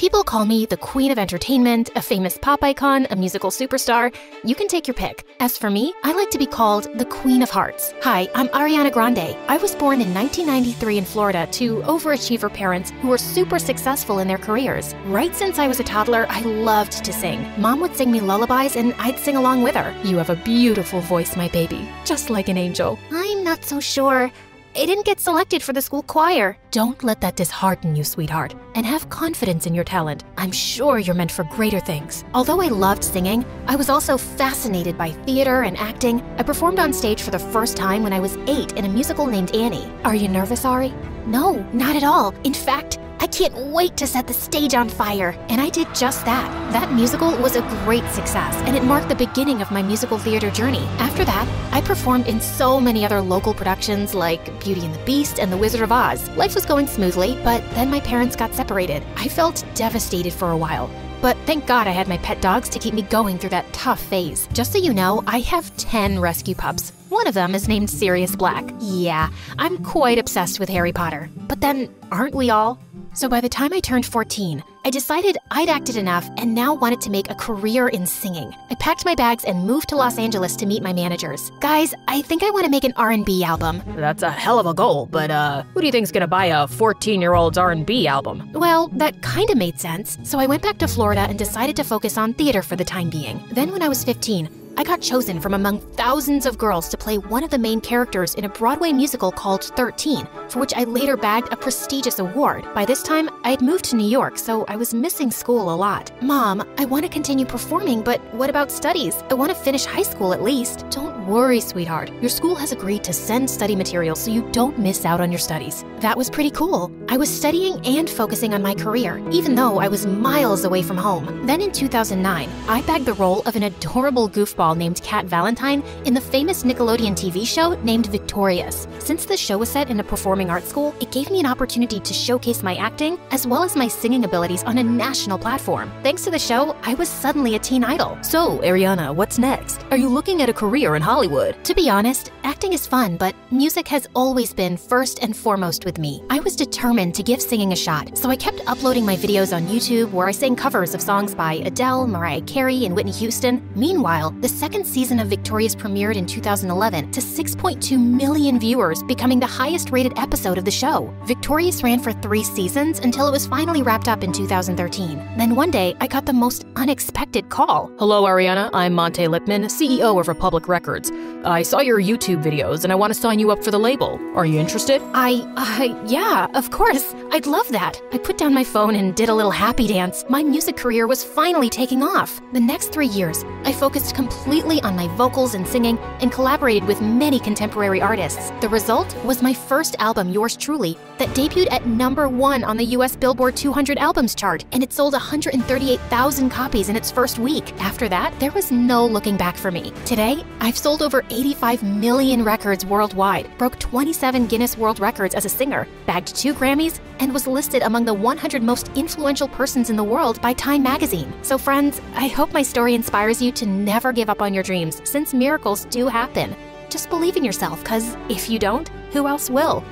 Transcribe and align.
People 0.00 0.24
call 0.24 0.46
me 0.46 0.64
the 0.64 0.78
queen 0.78 1.10
of 1.10 1.18
entertainment, 1.18 1.90
a 1.94 2.00
famous 2.00 2.38
pop 2.38 2.64
icon, 2.64 3.06
a 3.10 3.16
musical 3.16 3.50
superstar. 3.50 4.10
You 4.42 4.54
can 4.54 4.66
take 4.66 4.88
your 4.88 4.94
pick. 4.94 5.26
As 5.40 5.58
for 5.58 5.68
me, 5.68 5.92
I 6.04 6.14
like 6.14 6.30
to 6.30 6.38
be 6.38 6.46
called 6.46 6.88
the 6.94 7.04
queen 7.04 7.42
of 7.42 7.50
hearts. 7.50 7.92
Hi, 8.00 8.26
I'm 8.34 8.48
Ariana 8.48 8.90
Grande. 8.90 9.36
I 9.46 9.58
was 9.58 9.74
born 9.74 10.00
in 10.00 10.14
1993 10.14 10.96
in 10.96 11.04
Florida 11.04 11.46
to 11.48 11.82
overachiever 11.82 12.50
parents 12.50 12.92
who 13.02 13.08
were 13.08 13.18
super 13.18 13.58
successful 13.58 14.20
in 14.20 14.28
their 14.28 14.38
careers. 14.38 14.94
Right 15.04 15.34
since 15.34 15.58
I 15.58 15.68
was 15.68 15.80
a 15.80 15.84
toddler, 15.84 16.24
I 16.30 16.40
loved 16.40 17.04
to 17.04 17.12
sing. 17.12 17.46
Mom 17.60 17.80
would 17.80 17.94
sing 17.94 18.10
me 18.10 18.20
lullabies 18.20 18.76
and 18.76 18.94
I'd 18.94 19.18
sing 19.18 19.36
along 19.36 19.64
with 19.64 19.74
her. 19.74 19.94
You 20.02 20.16
have 20.16 20.30
a 20.30 20.36
beautiful 20.36 21.02
voice, 21.02 21.36
my 21.36 21.48
baby, 21.48 21.86
just 22.06 22.30
like 22.30 22.48
an 22.48 22.56
angel. 22.56 22.98
I'm 23.12 23.44
not 23.44 23.66
so 23.66 23.80
sure. 23.80 24.32
I 24.72 24.86
didn't 24.86 25.04
get 25.04 25.18
selected 25.18 25.64
for 25.64 25.72
the 25.72 25.82
school 25.82 26.04
choir. 26.04 26.56
Don't 26.70 27.02
let 27.02 27.20
that 27.22 27.34
dishearten 27.34 27.96
you, 27.96 28.04
sweetheart, 28.04 28.54
and 28.76 28.86
have 28.86 29.10
confidence 29.10 29.66
in 29.66 29.74
your 29.74 29.82
talent. 29.82 30.22
I'm 30.38 30.52
sure 30.52 31.00
you're 31.00 31.16
meant 31.16 31.32
for 31.32 31.42
greater 31.42 31.80
things. 31.80 32.24
Although 32.34 32.60
I 32.60 32.68
loved 32.68 33.02
singing, 33.02 33.44
I 33.66 33.74
was 33.74 33.90
also 33.90 34.16
fascinated 34.16 34.96
by 34.96 35.10
theater 35.10 35.62
and 35.62 35.76
acting. 35.76 36.22
I 36.38 36.44
performed 36.44 36.78
on 36.78 36.92
stage 36.92 37.22
for 37.22 37.32
the 37.32 37.38
first 37.38 37.76
time 37.76 38.04
when 38.04 38.12
I 38.12 38.20
was 38.20 38.36
eight 38.46 38.72
in 38.74 38.84
a 38.84 38.88
musical 38.88 39.26
named 39.26 39.54
Annie. 39.56 39.90
Are 40.04 40.14
you 40.14 40.28
nervous, 40.28 40.64
Ari? 40.64 40.94
No, 41.26 41.56
not 41.72 41.96
at 41.96 42.04
all. 42.04 42.32
In 42.44 42.54
fact, 42.54 42.99
I 43.20 43.26
can't 43.26 43.54
wait 43.54 43.98
to 43.98 44.06
set 44.06 44.26
the 44.26 44.32
stage 44.32 44.74
on 44.74 44.88
fire. 44.88 45.36
And 45.50 45.60
I 45.60 45.68
did 45.68 45.94
just 45.94 46.24
that. 46.24 46.50
That 46.72 46.92
musical 46.92 47.36
was 47.36 47.54
a 47.54 47.60
great 47.84 48.08
success, 48.08 48.54
and 48.66 48.74
it 48.74 48.82
marked 48.82 49.10
the 49.10 49.14
beginning 49.14 49.60
of 49.60 49.70
my 49.70 49.82
musical 49.82 50.18
theater 50.18 50.50
journey. 50.50 50.86
After 50.98 51.24
that, 51.26 51.46
I 51.70 51.82
performed 51.82 52.28
in 52.28 52.40
so 52.40 52.80
many 52.80 53.04
other 53.04 53.20
local 53.20 53.52
productions 53.52 54.14
like 54.14 54.44
Beauty 54.64 54.86
and 54.86 54.94
the 54.94 55.04
Beast 55.04 55.38
and 55.38 55.52
The 55.52 55.58
Wizard 55.58 55.82
of 55.82 55.92
Oz. 55.92 56.30
Life 56.30 56.54
was 56.54 56.64
going 56.64 56.86
smoothly, 56.86 57.38
but 57.44 57.62
then 57.72 57.90
my 57.90 58.00
parents 58.00 58.36
got 58.36 58.54
separated. 58.54 59.02
I 59.16 59.28
felt 59.28 59.64
devastated 59.74 60.32
for 60.32 60.50
a 60.50 60.56
while. 60.56 60.90
But 61.20 61.36
thank 61.44 61.66
God 61.66 61.86
I 61.86 61.90
had 61.90 62.08
my 62.08 62.16
pet 62.18 62.40
dogs 62.40 62.70
to 62.70 62.78
keep 62.78 62.94
me 62.94 63.02
going 63.02 63.36
through 63.36 63.50
that 63.50 63.70
tough 63.74 64.00
phase. 64.00 64.48
Just 64.54 64.72
so 64.72 64.78
you 64.78 64.94
know, 64.94 65.22
I 65.26 65.40
have 65.40 65.76
10 65.76 66.18
rescue 66.18 66.54
pups. 66.54 66.92
One 67.10 67.26
of 67.26 67.34
them 67.34 67.54
is 67.54 67.68
named 67.68 67.90
Sirius 67.90 68.34
Black. 68.34 68.64
Yeah, 68.78 69.28
I'm 69.58 69.84
quite 69.84 70.18
obsessed 70.18 70.58
with 70.58 70.70
Harry 70.70 70.92
Potter. 70.92 71.28
But 71.48 71.60
then, 71.60 71.94
aren't 72.10 72.34
we 72.34 72.48
all? 72.50 72.78
So 73.12 73.28
by 73.28 73.40
the 73.40 73.48
time 73.48 73.72
I 73.72 73.80
turned 73.80 74.06
14, 74.06 74.62
I 74.84 74.90
decided 74.90 75.36
I'd 75.50 75.68
acted 75.68 75.96
enough 75.96 76.28
and 76.38 76.54
now 76.54 76.72
wanted 76.72 77.00
to 77.02 77.10
make 77.10 77.28
a 77.28 77.34
career 77.34 77.88
in 77.88 78.06
singing. 78.06 78.54
I 78.70 78.76
packed 78.76 79.04
my 79.04 79.14
bags 79.14 79.44
and 79.44 79.66
moved 79.66 79.88
to 79.90 79.96
Los 79.96 80.16
Angeles 80.16 80.54
to 80.56 80.66
meet 80.66 80.82
my 80.82 80.92
managers. 80.92 81.50
Guys, 81.60 81.92
I 82.08 82.22
think 82.22 82.42
I 82.42 82.50
want 82.50 82.64
to 82.64 82.70
make 82.70 82.84
an 82.84 82.94
R&B 82.96 83.42
album. 83.42 83.82
That's 83.96 84.22
a 84.22 84.30
hell 84.30 84.58
of 84.58 84.66
a 84.66 84.74
goal, 84.74 85.06
but 85.06 85.30
uh, 85.30 85.64
who 85.74 85.80
do 85.80 85.86
you 85.86 85.92
think's 85.92 86.12
gonna 86.12 86.28
buy 86.28 86.46
a 86.46 86.66
14-year-old's 86.66 87.58
R&B 87.58 88.06
album? 88.06 88.50
Well, 88.52 88.88
that 88.94 89.20
kind 89.22 89.50
of 89.50 89.58
made 89.58 89.80
sense. 89.80 90.16
So 90.22 90.38
I 90.38 90.46
went 90.46 90.62
back 90.62 90.78
to 90.78 90.88
Florida 90.88 91.22
and 91.22 91.38
decided 91.38 91.76
to 91.76 91.84
focus 91.84 92.16
on 92.16 92.32
theater 92.34 92.62
for 92.62 92.76
the 92.76 92.84
time 92.84 93.10
being. 93.10 93.42
Then 93.50 93.72
when 93.72 93.82
I 93.82 93.88
was 93.88 94.04
15, 94.04 94.48
I 94.76 94.84
got 94.84 95.00
chosen 95.00 95.40
from 95.40 95.54
among 95.54 95.80
thousands 95.80 96.46
of 96.46 96.56
girls 96.56 96.88
to 96.88 96.96
play 96.96 97.18
one 97.18 97.44
of 97.44 97.50
the 97.50 97.58
main 97.58 97.80
characters 97.80 98.34
in 98.34 98.44
a 98.44 98.48
Broadway 98.48 98.92
musical 98.92 99.30
called 99.30 99.64
13, 99.64 100.26
for 100.48 100.60
which 100.60 100.74
I 100.74 100.84
later 100.84 101.16
bagged 101.16 101.52
a 101.52 101.56
prestigious 101.56 102.18
award. 102.18 102.64
By 102.74 102.84
this 102.84 103.02
time, 103.02 103.28
I 103.44 103.50
had 103.50 103.62
moved 103.62 103.84
to 103.86 103.96
New 103.96 104.08
York, 104.08 104.38
so 104.38 104.64
I 104.66 104.76
was 104.76 104.94
missing 104.94 105.30
school 105.30 105.72
a 105.72 105.76
lot. 105.76 106.10
Mom, 106.22 106.62
I 106.78 106.84
want 106.84 107.04
to 107.04 107.10
continue 107.10 107.44
performing, 107.44 108.02
but 108.02 108.20
what 108.34 108.50
about 108.50 108.70
studies? 108.70 109.22
I 109.30 109.34
want 109.34 109.50
to 109.50 109.58
finish 109.58 109.84
high 109.84 110.02
school 110.02 110.32
at 110.32 110.42
least. 110.42 110.86
Don't 110.90 111.09
worry, 111.30 111.60
sweetheart. 111.60 112.10
Your 112.20 112.28
school 112.28 112.56
has 112.56 112.72
agreed 112.72 113.04
to 113.04 113.12
send 113.12 113.48
study 113.48 113.76
materials 113.76 114.20
so 114.20 114.30
you 114.30 114.42
don't 114.50 114.78
miss 114.78 115.04
out 115.04 115.20
on 115.20 115.30
your 115.30 115.38
studies. 115.38 115.84
That 116.00 116.18
was 116.18 116.28
pretty 116.28 116.50
cool. 116.50 116.90
I 117.08 117.16
was 117.16 117.30
studying 117.30 117.80
and 117.86 118.10
focusing 118.10 118.52
on 118.52 118.62
my 118.62 118.74
career, 118.74 119.22
even 119.30 119.54
though 119.54 119.78
I 119.78 119.88
was 119.88 120.06
miles 120.06 120.64
away 120.64 120.82
from 120.82 120.96
home. 120.96 121.46
Then 121.46 121.60
in 121.60 121.70
2009, 121.70 122.48
I 122.68 122.82
bagged 122.82 123.06
the 123.06 123.14
role 123.14 123.42
of 123.42 123.54
an 123.54 123.62
adorable 123.62 124.28
goofball 124.28 124.76
named 124.76 125.02
Cat 125.02 125.26
Valentine 125.26 125.82
in 126.04 126.14
the 126.14 126.20
famous 126.20 126.64
Nickelodeon 126.64 127.12
TV 127.12 127.46
show 127.46 127.74
named 127.82 128.06
Victorious. 128.06 128.88
Since 128.98 129.24
the 129.24 129.36
show 129.36 129.58
was 129.58 129.68
set 129.68 129.90
in 129.90 130.00
a 130.00 130.04
performing 130.04 130.50
arts 130.50 130.68
school, 130.68 130.94
it 131.00 131.12
gave 131.12 131.30
me 131.30 131.38
an 131.38 131.46
opportunity 131.46 132.00
to 132.00 132.12
showcase 132.12 132.62
my 132.62 132.74
acting 132.76 133.18
as 133.30 133.46
well 133.46 133.62
as 133.62 133.76
my 133.76 133.86
singing 133.86 134.24
abilities 134.24 134.64
on 134.64 134.78
a 134.78 134.82
national 134.82 135.38
platform. 135.38 135.92
Thanks 136.02 136.24
to 136.24 136.30
the 136.30 136.38
show, 136.38 136.76
I 136.82 136.94
was 136.94 137.08
suddenly 137.08 137.54
a 137.54 137.58
teen 137.58 137.84
idol. 137.84 138.18
So, 138.22 138.58
Ariana, 138.58 139.14
what's 139.14 139.38
next? 139.38 139.84
Are 139.90 139.96
you 139.96 140.08
looking 140.08 140.42
at 140.42 140.48
a 140.48 140.52
career 140.52 140.96
in 140.96 141.02
Hollywood? 141.20 141.62
To 141.64 141.74
be 141.74 141.90
honest, 141.90 142.32
acting 142.44 142.72
is 142.72 142.86
fun, 142.86 143.18
but 143.18 143.34
music 143.50 143.86
has 143.88 144.08
always 144.14 144.54
been 144.54 144.78
first 144.78 145.18
and 145.22 145.36
foremost 145.36 145.84
with 145.84 145.98
me. 145.98 146.22
I 146.30 146.40
was 146.40 146.56
determined 146.56 147.14
to 147.16 147.22
give 147.22 147.42
singing 147.42 147.74
a 147.74 147.76
shot, 147.76 148.16
so 148.16 148.30
I 148.30 148.36
kept 148.36 148.62
uploading 148.66 149.04
my 149.04 149.16
videos 149.16 149.54
on 149.54 149.66
YouTube 149.66 150.12
where 150.12 150.28
I 150.28 150.30
sang 150.30 150.56
covers 150.56 150.94
of 150.94 151.02
songs 151.02 151.34
by 151.34 151.56
Adele, 151.66 152.06
Mariah 152.06 152.40
Carey, 152.40 152.86
and 152.86 152.96
Whitney 152.96 153.12
Houston. 153.12 153.68
Meanwhile, 153.74 154.30
the 154.40 154.48
second 154.48 154.86
season 154.86 155.20
of 155.20 155.28
Victorious 155.28 155.74
premiered 155.74 156.16
in 156.16 156.24
2011 156.24 157.12
to 157.12 157.20
6.2 157.20 158.00
million 158.00 158.58
viewers, 158.58 159.02
becoming 159.02 159.40
the 159.40 159.46
highest 159.46 159.90
rated 159.90 160.18
episode 160.18 160.56
of 160.56 160.64
the 160.64 160.70
show. 160.70 161.14
Victorious 161.26 161.82
ran 161.82 162.00
for 162.00 162.12
three 162.12 162.44
seasons 162.44 162.98
until 163.00 163.28
it 163.28 163.32
was 163.32 163.46
finally 163.46 163.82
wrapped 163.82 164.08
up 164.08 164.24
in 164.24 164.32
2013. 164.32 165.18
Then 165.36 165.54
one 165.54 165.70
day, 165.70 165.94
I 166.00 166.06
got 166.06 166.24
the 166.24 166.32
most 166.32 166.64
unexpected 166.76 167.50
call. 167.50 167.92
Hello, 167.98 168.22
Ariana. 168.22 168.70
I'm 168.72 168.94
Monte 168.94 169.26
Lipman, 169.26 169.66
CEO 169.66 170.18
of 170.18 170.26
Republic 170.26 170.66
Records. 170.66 171.09
I 171.44 171.62
saw 171.62 171.80
your 171.80 171.98
YouTube 171.98 172.42
videos 172.42 172.84
and 172.84 172.92
I 172.92 172.96
want 172.96 173.14
to 173.14 173.18
sign 173.18 173.38
you 173.38 173.50
up 173.50 173.64
for 173.64 173.70
the 173.70 173.78
label. 173.78 174.20
Are 174.36 174.44
you 174.44 174.60
interested? 174.60 175.00
I, 175.14 175.40
uh, 175.56 176.04
yeah, 176.06 176.48
of 176.54 176.70
course. 176.70 177.14
I'd 177.32 177.46
love 177.46 177.66
that. 177.68 178.00
I 178.12 178.18
put 178.18 178.36
down 178.36 178.52
my 178.52 178.64
phone 178.64 178.94
and 178.94 179.14
did 179.14 179.30
a 179.30 179.34
little 179.34 179.50
happy 179.50 179.86
dance. 179.86 180.24
My 180.28 180.42
music 180.42 180.76
career 180.76 181.06
was 181.06 181.24
finally 181.24 181.70
taking 181.70 182.02
off. 182.02 182.42
The 182.52 182.60
next 182.60 182.92
three 182.92 183.06
years, 183.06 183.42
I 183.64 183.72
focused 183.72 184.14
completely 184.14 184.82
on 184.82 184.94
my 184.94 185.06
vocals 185.16 185.54
and 185.54 185.66
singing 185.66 185.98
and 186.20 186.30
collaborated 186.30 186.86
with 186.86 187.00
many 187.00 187.38
contemporary 187.38 188.02
artists. 188.02 188.50
The 188.60 188.68
result 188.68 189.16
was 189.24 189.42
my 189.42 189.54
first 189.54 189.96
album, 189.98 190.28
Yours 190.28 190.56
Truly, 190.56 190.98
that 191.18 191.28
debuted 191.30 191.72
at 191.72 191.86
number 191.86 192.28
one 192.28 192.64
on 192.64 192.76
the 192.76 192.84
US 192.96 193.16
Billboard 193.16 193.56
200 193.56 193.96
Albums 193.96 194.34
chart, 194.34 194.64
and 194.72 194.82
it 194.82 194.92
sold 194.92 195.14
138,000 195.14 196.50
copies 196.50 196.88
in 196.90 196.96
its 196.96 197.10
first 197.10 197.38
week. 197.38 197.72
After 197.80 198.08
that, 198.10 198.38
there 198.40 198.52
was 198.52 198.70
no 198.70 199.06
looking 199.06 199.36
back 199.36 199.56
for 199.56 199.70
me. 199.70 199.92
Today, 200.04 200.44
I've 200.60 200.76
sold 200.76 201.00
over 201.02 201.24
85 201.30 201.82
million 201.82 202.44
records 202.44 202.84
worldwide, 202.84 203.56
broke 203.58 203.78
27 203.78 204.46
Guinness 204.46 204.76
World 204.76 205.00
Records 205.00 205.34
as 205.34 205.44
a 205.44 205.48
singer, 205.48 205.86
bagged 206.06 206.34
two 206.34 206.52
Grammys, 206.52 207.00
and 207.20 207.32
was 207.32 207.46
listed 207.46 207.82
among 207.82 208.04
the 208.04 208.14
100 208.14 208.62
most 208.62 208.90
influential 208.96 209.48
persons 209.48 209.90
in 209.90 209.96
the 209.96 210.04
world 210.04 210.40
by 210.42 210.52
Time 210.52 210.82
magazine. 210.82 211.32
So, 211.42 211.56
friends, 211.56 212.00
I 212.14 212.28
hope 212.28 212.52
my 212.52 212.62
story 212.62 212.94
inspires 212.94 213.40
you 213.40 213.52
to 213.52 213.66
never 213.66 214.12
give 214.12 214.28
up 214.28 214.42
on 214.42 214.52
your 214.52 214.62
dreams, 214.62 215.00
since 215.08 215.32
miracles 215.32 215.84
do 215.86 216.08
happen. 216.08 216.54
Just 216.88 217.08
believe 217.08 217.36
in 217.36 217.44
yourself, 217.44 217.82
because 217.82 218.16
if 218.28 218.50
you 218.50 218.58
don't, 218.58 218.88
who 219.12 219.26
else 219.26 219.48
will? 219.48 219.84